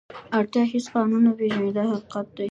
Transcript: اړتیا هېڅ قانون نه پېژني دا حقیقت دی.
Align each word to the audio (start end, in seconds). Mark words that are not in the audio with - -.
اړتیا 0.37 0.63
هېڅ 0.73 0.85
قانون 0.93 1.21
نه 1.27 1.31
پېژني 1.37 1.69
دا 1.75 1.83
حقیقت 1.91 2.25
دی. 2.35 2.39